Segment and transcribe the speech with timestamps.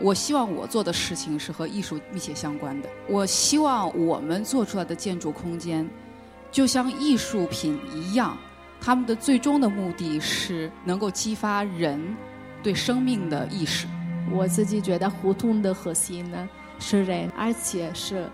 [0.00, 2.88] 我希望我做的事情是和艺术密切相关的。
[3.08, 5.88] 我希望我们做出来的建筑空间，
[6.50, 8.36] 就像艺术品一样，
[8.80, 12.00] 他们的最终的目的是能够激发人
[12.62, 13.86] 对生命的意识。
[14.30, 18.28] 我自己觉得胡同的核心呢是人，而且是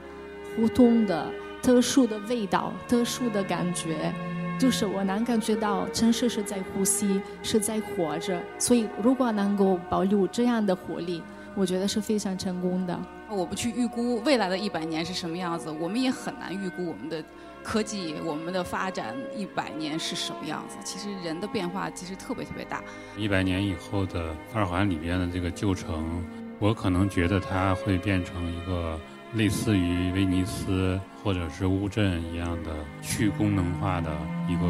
[0.57, 1.31] 胡同的
[1.63, 4.13] 特殊的味道、特殊的感觉。
[4.57, 8.41] 就是我能感觉到城市是在呼吸，是在活着。
[8.57, 11.21] 所以，如果能够保留这样的活力，
[11.55, 12.99] 我觉得是非常成功的。
[13.29, 17.23] 我不去预估未来的一百年是什么样子，我们也很难预估我们的
[17.63, 20.77] 科技、我们的发展一百年是什么样子。
[20.85, 22.83] 其实人的变化其实特别特别大。
[23.17, 26.25] 一百年以后的二环里边的这个旧城，
[26.59, 28.99] 我可能觉得它会变成一个。
[29.35, 32.71] 类似于威尼斯或者是乌镇一样的
[33.03, 34.09] 去功能化的
[34.49, 34.63] 一个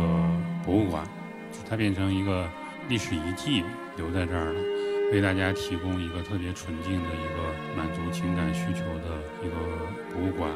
[0.64, 1.06] 博物馆，
[1.68, 2.48] 它变成一个
[2.88, 3.62] 历史遗迹
[3.98, 4.60] 留在这儿了，
[5.12, 9.54] 为大家提供一个特别纯净的一个满足情感需求的一个
[10.12, 10.50] 博物馆。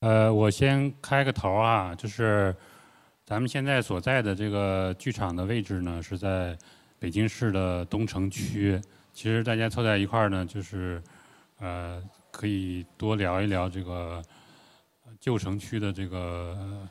[0.00, 2.54] 呃，我先开个头啊，就是
[3.26, 6.56] 咱们现在所在的这个剧场的位置呢，是在
[6.96, 8.80] 北京市的东城区。
[9.12, 11.02] 其实大家凑在一块儿呢，就是
[11.58, 14.22] 呃，可以多聊一聊这个
[15.20, 16.88] 旧城区的这个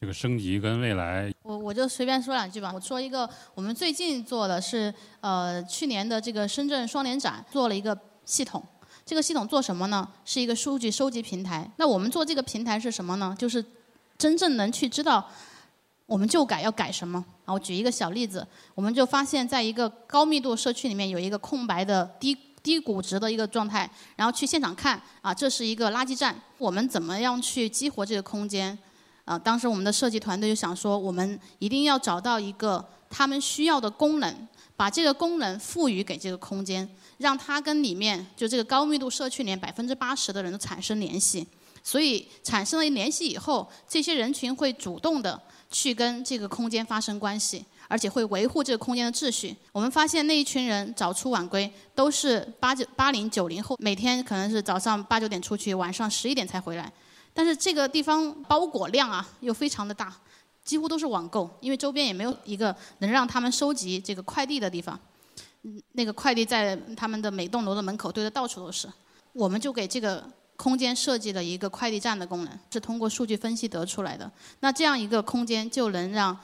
[0.00, 1.30] 这个升级跟未来。
[1.42, 2.72] 我我就随便说两句吧。
[2.74, 8.64] 我说一个，我们最近做的是呃，去年的这个深圳双年展做了一个系统。
[9.04, 10.08] 这个系统做什么呢？
[10.24, 11.70] 是一个数据收集平台。
[11.76, 13.36] 那我们做这个平台是什么呢？
[13.38, 13.62] 就是
[14.18, 15.28] 真正能去知道
[16.06, 17.24] 我们旧改要改什么。
[17.44, 26.34] 啊，我举一个小例子，我们就发现在一个高密度社区里面有一个空白的低低谷值的一个状态，然后去现场看，啊，这是一个垃圾站。
[26.58, 28.76] 我们怎么样去激活这个空间？
[29.24, 36.88] 啊，当时我们的设计团队就想说，我们一定要找到一个他们需要的功能，把这个功能赋予给这个空间。
[37.18, 41.46] 让它跟里面就这个高密度社区里面百分之八十的人都产生联系，
[41.86, 49.54] 所以产生了联系以后，这些人群会主动的去跟这个空间发生关系，而且会维护这个空间的秩序。
[49.70, 56.92] 我们发现那一群人早出晚归，都是八九八零九零后，每天可能是早上八九点出去，晚上十一点才回来。
[57.32, 60.12] 但是这个地方包裹量啊又非常的大，
[60.64, 64.98] 几乎都是网购，因为周边也没有一个能让他们收集这个快递的地方。
[65.62, 68.88] 嗯那个快递在他们的每栋楼的门口堆的到处都是，
[69.32, 74.30] 我们就给这个空间设计了一个快递站的功能，是通过数据分析得出来的。
[74.60, 76.36] 那这样一个空间就能让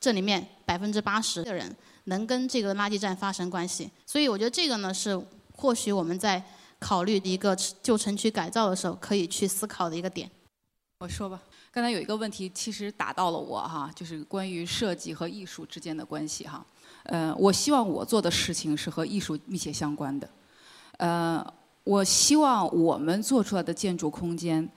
[0.00, 3.90] 这里面百分之八十的人能跟这个垃圾站发生关系。
[4.06, 5.20] 所以我觉得这个呢是
[5.52, 6.42] 或许我们在
[6.78, 10.30] 考虑一个旧城区改造的时候可以去思考的一个点。
[11.00, 11.40] 我说吧，
[11.70, 16.64] 刚才有一个问题其实打到了我哈，就是关于设计和艺术之间的关系哈。
[17.04, 20.28] 呃，我希望我做的事情是和艺术密切相关的。
[20.98, 21.54] 呃，
[21.88, 24.68] 我希望我们做出来的建筑空间，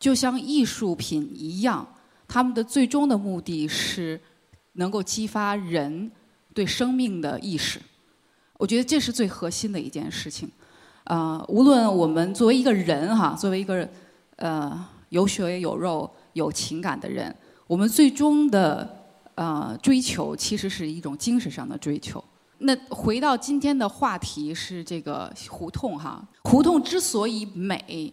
[0.00, 1.86] 就像艺术品一样，
[2.26, 4.20] 他们的最终的目的是
[4.72, 6.10] 能够激发人
[6.52, 7.80] 对生命的意识。
[8.56, 10.50] 我觉得这是最核心的一件事情。
[11.04, 13.88] 啊，无论我们作为一个人哈，作为一个
[14.34, 17.32] 呃有血有肉有情感的人，
[17.68, 18.96] 我们最终的。
[19.38, 22.18] 呃，追求其实是一种精神上的追求。
[22.58, 28.12] 那回到今天的话题是这个胡同哈，胡同之所以美，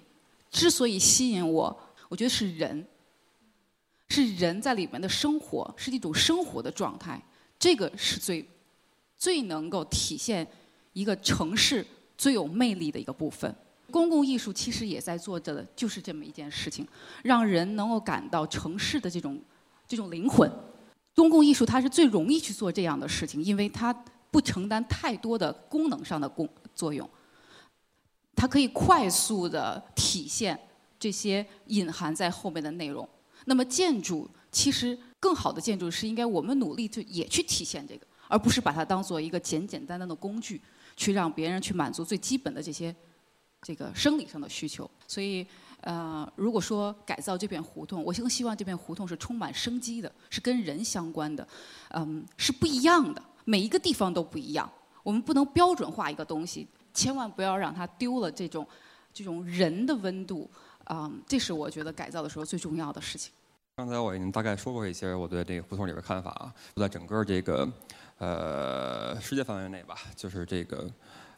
[0.51, 1.79] 之所以吸引我，
[2.09, 2.85] 我觉得是人，
[4.07, 7.19] 是人在里面的生活，是一种生活的状态，
[7.57, 8.47] 这个是最
[9.17, 10.47] 最能够体现
[10.93, 11.85] 一个城市
[12.17, 13.53] 最有魅力的一个部分。
[13.91, 16.87] 公共艺术其实也在做着的就是这么一件事情，
[17.23, 19.39] 让人能够感到城市的这种
[19.87, 20.51] 这种灵魂。
[21.15, 23.95] 公共艺术它是最容易去做这样的事情，因为它
[24.35, 27.09] 不承担太多的功能上的功作用，
[28.35, 30.59] 它可以快速的体现
[30.99, 33.07] 这些隐含在后面的内容。
[33.45, 40.61] 那么建筑其实更好的建筑是应该我们努力就也去体现这个，而不是把它当做一个简简单单的工具，
[40.97, 42.93] 去让别人去满足最基本的这些
[43.61, 44.91] 这个生理上的需求。
[45.07, 45.47] 所以。
[45.81, 51.47] 呃，如果说改造这片胡同，我更希望这片胡同是充满生机的，是跟人相关的，
[51.89, 53.21] 嗯，是不一样的。
[53.45, 54.69] 每一个地方都不一样，
[55.03, 58.67] 我们不能标准化一个东西，千万不要让它丢了这种
[59.13, 60.49] 这种人的温度，
[60.83, 63.31] 啊，这是我觉得改造的时候最重要的事情。
[63.77, 67.69] 刚才我已经大概说过一些我对这个胡同里边看法啊，在整个这个
[68.17, 70.89] 呃世界范围内吧，就是这个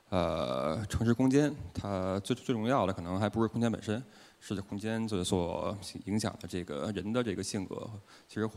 [0.10, 4.02] 呃城市空间，它最最重要的可能还不是空间本身，
[4.40, 7.90] 是空间所所影响的这个人的这个性格。
[8.28, 8.48] 其实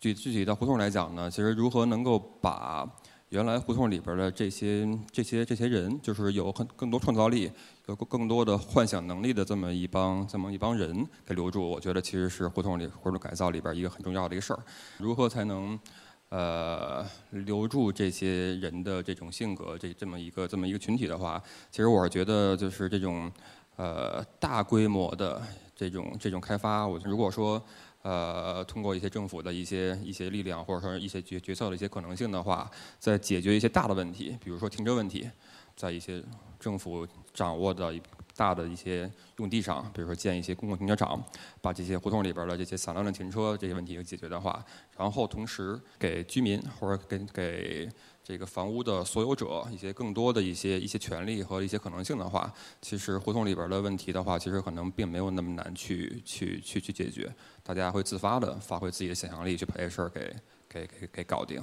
[0.00, 2.88] 具具体到胡同来讲呢，其实如何能够把
[3.30, 7.50] 原来胡同里边的这些这些这些人，就是有很更多创造力、
[7.86, 14.60] 有更多的幻想能力的这么一帮这么一帮人给留住，我觉得其实是胡同里胡同改造里边一个很重要的一个事儿。
[14.98, 15.78] 如何才能
[16.28, 23.30] 呃留住这些人的这种性格，这这么一个这么一个群体的话，其实我是觉得就是这种
[23.76, 25.42] 呃大规模的
[25.74, 27.60] 这种这种开发，我如果说。
[28.08, 32.70] 呃，通过一些政府的一些一些力量，或者说一些决决策的一些可能性的话，
[33.00, 35.28] 在解决一些大的问题，比如说停车问题，
[35.74, 36.22] 在一些
[36.60, 37.04] 政府
[37.34, 37.92] 掌握的
[38.36, 41.20] 大的一些用地上，比如说建一些公共停车场，
[41.60, 44.64] 把这些胡同里边的这些散乱的停车这些问题解决的话，
[44.96, 47.88] 然后同时给居民或者给给。
[48.26, 52.52] 这个房屋的所有者一些更多的一些一些权利和一些可能性的话，
[52.82, 57.32] 其实胡同里边的问题的话，其实可能并没有那么难去去去去解决。
[57.62, 60.34] 大家会自发的发挥自己的想象力去把这事儿给
[60.68, 61.62] 给给给搞定。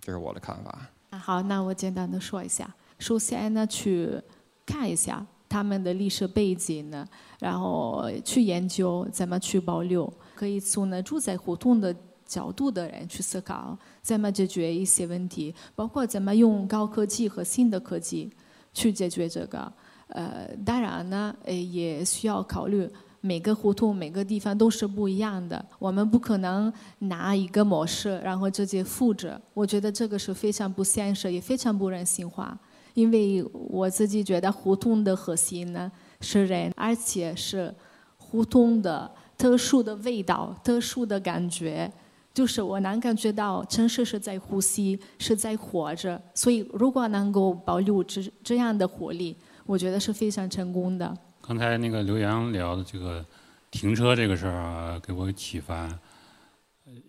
[0.00, 0.86] 这是我的看法。
[1.18, 2.72] 好，那我简单的说一下。
[3.00, 4.16] 首先呢，去
[4.64, 7.04] 看一下他们的历史背景呢，
[7.40, 11.92] 然后去研究怎么去保留，可以从呢住在胡同的。
[12.30, 18.30] 角度的人去思考怎么解决一些问题，包括怎么用高科技和新的科技
[18.72, 19.72] 去解决这个。
[20.06, 22.88] 呃，当然呢，呃，也需要考虑
[23.20, 25.64] 每个胡同、每个地方都是不一样的。
[25.78, 32.56] 我们不可能拿一个模式然后直接复制，我觉得这个是非常不现实，也非常不人性化。
[32.94, 35.90] 因为我自己觉得胡同的核心呢
[36.20, 37.72] 是人，而且是
[38.16, 41.90] 胡同的特殊的味道、特殊的感觉。
[42.32, 49.36] 就是我能感觉到城市是在呼吸，是在活着，所以如果能够保留这这样的活力，
[49.66, 51.12] 我觉得是非常成功的。
[51.42, 53.24] 刚才那个刘洋聊的这个
[53.72, 55.92] 停车这个事儿啊，给我启发，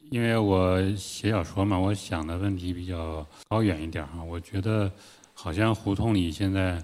[0.09, 4.23] 因为我写小说嘛，我想的问题比较高远一点哈。
[4.23, 4.91] 我觉得
[5.33, 6.83] 好像胡同里现在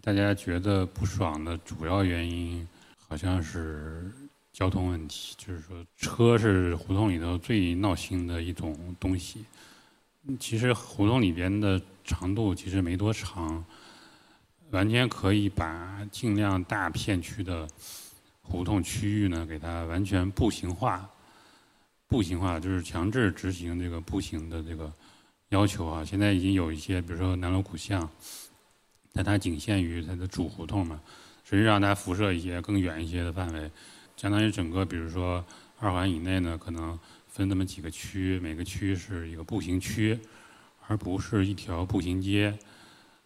[0.00, 2.66] 大家觉得不爽的主要原因，
[3.06, 4.10] 好像是。
[4.52, 9.44] 交通问题，就是说车是胡同里头最闹心的一种东西。
[10.38, 13.64] 其实胡同里边的长度其实没多长，
[14.70, 17.66] 完全可以把尽量大片区的
[18.42, 21.08] 胡同区域呢，给它完全步行化。
[22.06, 24.92] 步行化就是强制执行这个步行的这个
[25.48, 26.04] 要求啊。
[26.04, 28.08] 现在已经有一些，比如说南锣鼓巷，
[29.14, 31.00] 但它仅限于它的主胡同嘛，
[31.42, 33.70] 实际上它辐射一些更远一些的范围。
[34.16, 35.44] 相当于整个，比如说
[35.78, 40.18] 二环以内呢，可能分那么几个区，每个区是一个步行区，
[40.86, 42.56] 而不是一条步行街。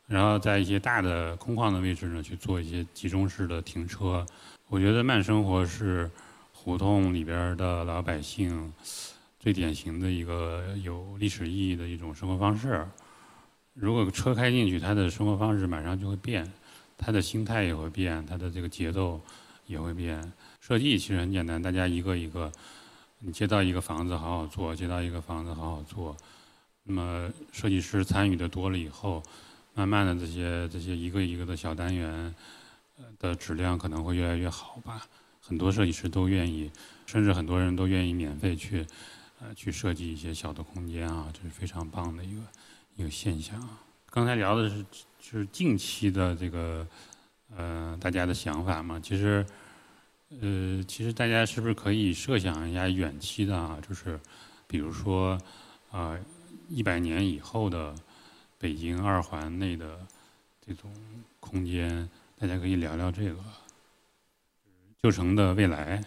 [0.07, 4.25] 然后在一些大的空旷的位置呢，去做一些集中式的停车。
[4.69, 6.11] 我觉得慢生活是
[6.53, 8.73] 胡同里边的老百姓
[9.39, 12.87] 最典型的一个有历史意义的一种生活方式。
[13.75, 16.51] 如果车开进去，他的生活方式马上就会变，
[16.97, 19.21] 他的心态也会变，他的这个节奏
[19.67, 20.33] 也会变。
[20.61, 22.51] 设计其实很简单，大家一个一个，
[23.21, 26.17] 你接到一个房子好好做，接到一个房子好好做。
[26.83, 29.23] 那么设计师参与的多了以后，
[29.75, 32.35] 慢慢的这些这些一个一个的小单元
[33.19, 35.07] 的质量可能会越来越好吧。
[35.41, 36.71] 很多设计师都愿意，
[37.07, 38.85] 甚至很多人都愿意免费去
[39.41, 42.43] 呃去设计一些小的空间啊，这是非常棒的一个
[42.97, 43.61] 一个现象。
[44.11, 44.85] 刚才聊的是
[45.21, 46.87] 就是近期的这个
[47.57, 49.47] 呃大家的想法嘛，其实。
[50.29, 53.79] 呃，其实大家是不是可以设想一下远期的啊？
[53.89, 54.19] 就是，
[54.67, 55.41] 比如说，
[55.93, 56.19] 啊，
[56.69, 57.95] 一百年以后的
[58.59, 60.05] 北京二环内的
[60.61, 60.93] 这种
[61.39, 63.39] 空间，大家可以聊聊这个
[65.01, 66.05] 旧城的未来。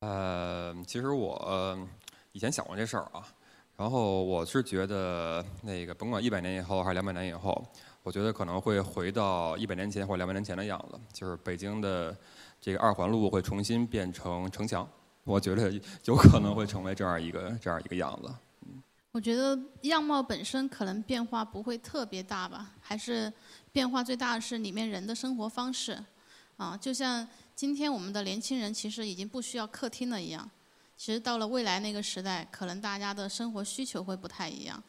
[0.00, 1.88] 呃，其实我
[2.32, 3.26] 以前想过这事儿啊，
[3.78, 7.66] 然后我是觉得那个甭管一百年以后还是两百年以后，
[8.02, 12.14] 我觉得可能会回到一百年前或两百年前的样子，就是北京的。
[12.60, 14.88] 这个二环路会重新变成城墙，
[15.24, 15.72] 我觉得
[16.04, 18.32] 有可能会成为这样一个这样一个样子。
[19.12, 23.32] 我觉得样貌本身可能变化不会特别大吧，还是
[23.72, 25.98] 变化最大的是里面人的生活方式。
[26.56, 30.48] 啊，就像今天我们的年轻人其实已经不需要客厅了一样，
[30.96, 34.82] 其实到了未来那个时代，可能大家的生活需求会不太一样。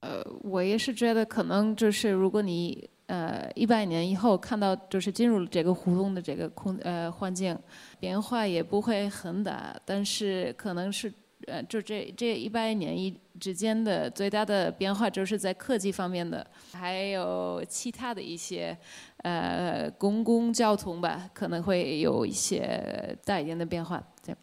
[0.00, 7.58] 呃，我也是觉得可能就是如果你呃，一百年以后看到就是进入了这个胡同的这个空呃环境，
[8.00, 11.12] 变化也不会很大，但是可能是
[11.46, 18.76] 呃，就这这一百年一之间的最大的变化就是在科技方面的，还有其他的一些
[19.18, 24.02] 呃公共交通吧，可能会有一些大一点的变化。
[24.24, 24.34] 对。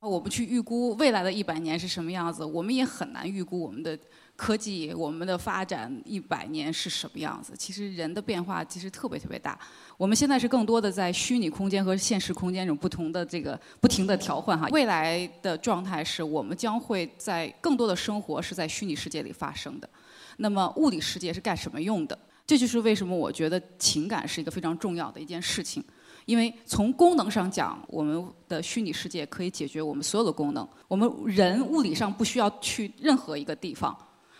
[0.00, 3.98] 我们去预估未来的一百年是什么样子，我们也很难预估我们的。
[4.38, 7.54] 科技，我们的发展一百年是什么样子？
[7.58, 9.58] 其实人的变化其实特别特别大。
[9.96, 14.68] 我们现在是更多的在虚拟空间和现实空间这种不同的这个不停的调换哈。
[14.70, 19.90] 未来的状态是我们将会在更多的生活是在虚拟世界里发生的。
[20.36, 22.16] 那么物理世界是干什么用的？
[22.46, 25.82] 这就是为什么我觉得情感是一个非常重要的一件事情。
[26.28, 30.68] 因为从功能上讲，我们的虚拟世界可以解决我们所有的功能。
[30.86, 33.96] 我们人物理上不需要去任何一个地方。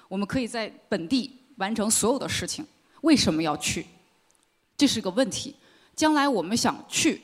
[0.06, 2.62] 我们可以在本地完成所有的事情，
[3.00, 3.86] 为什么要去？
[4.76, 5.56] 这是个问题。
[5.96, 7.22] 将来我们想去，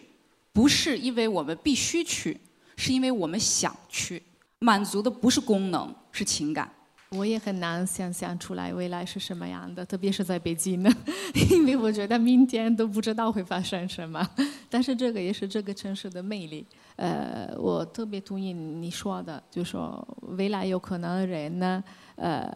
[0.51, 2.41] 不是因为我们必须去，
[2.75, 4.23] 是因为我们想去。
[4.61, 6.73] 满足的不是功能，是情感。
[7.17, 10.91] 我也很难想象出来未来是什么样的，特别是在北京呢，
[11.51, 14.29] 因为我觉得明天都不知道会发生什么。
[14.69, 16.67] 但是这个也是这个城市的魅力。
[16.97, 20.07] 呃，我特别同意你说的，就说
[20.37, 21.83] 未来有可能人呢，
[22.17, 22.49] 呃，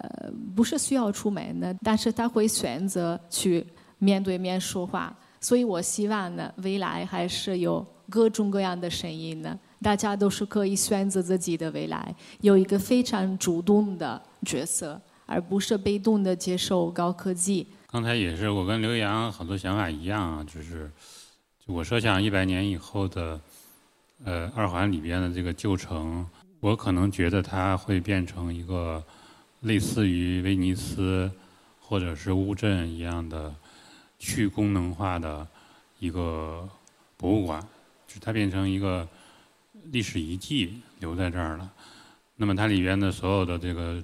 [0.54, 3.66] 不是需要出门的，但是他会选择去
[3.98, 5.16] 面对面说话。
[5.40, 9.58] 所以我希望呢，未来还是有各种各样的声音呢。
[9.80, 17.64] 大家都是可以选择自己的未来，有一个非常主动的角色，而不是被动的接受高科技。
[17.86, 20.90] 刚才也是我跟刘洋很多想法一样啊，就是
[21.66, 23.40] 我设想一百年以后的
[24.24, 26.26] 呃二环里边的这个旧城，
[26.58, 29.00] 我可能觉得它会变成一个
[29.60, 31.30] 类似于威尼斯
[31.80, 33.54] 或者是乌镇一样的
[34.18, 35.46] 去功能化的
[36.00, 36.68] 一个
[37.16, 37.64] 博物馆，
[38.08, 39.06] 就它变成一个。
[39.90, 41.72] 历史遗迹留在这儿了，
[42.36, 44.02] 那么它里边的所有的这个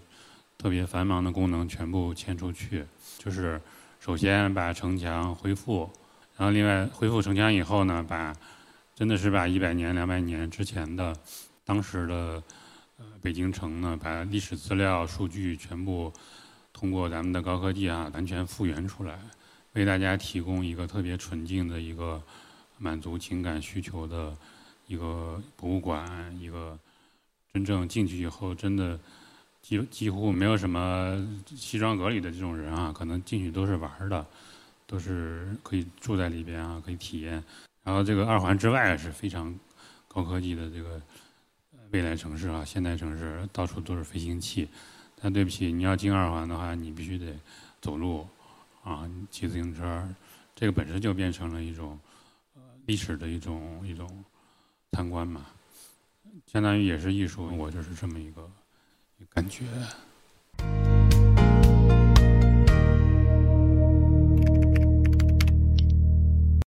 [0.57, 2.85] 特别繁忙的功能全部迁出去，
[3.19, 3.61] 就是
[4.01, 5.91] 首先把城墙恢复，
[6.39, 8.35] 然后另外恢复城墙以后呢，把
[8.95, 11.15] 真的是把一百年、两百年之前的
[11.65, 12.43] 当时的
[12.97, 16.11] 呃北京城呢，把历史资料、数据全部
[16.73, 19.19] 通过咱们的高科技啊，完全复原出来，
[19.75, 22.23] 为大家提供一个特别纯净的一个
[22.79, 24.35] 满足情感需求的。
[24.87, 26.79] 一个博物馆，一个
[27.53, 28.99] 真正进去以后，真的
[29.63, 34.27] 几几乎没有什么西装革履的这种人啊，可能进去都是玩的，
[34.87, 37.43] 都是可以住在里边啊，可以体验。
[37.83, 39.55] 然后这个二环之外是非常
[40.07, 41.01] 高科技的这个
[41.91, 44.69] 未来城市啊，现代城市，到处都是飞行器。
[45.21, 47.35] 但对不起，你要进二环的话，你必须得
[47.81, 48.27] 走路
[48.83, 50.07] 啊，骑自行车，
[50.55, 51.99] 这个本身就变成了一种
[52.85, 54.25] 历史的一种一种。
[54.95, 55.47] 参观嘛。
[56.47, 58.49] 相当于也是艺术我就是这么一个
[59.29, 59.65] 感觉。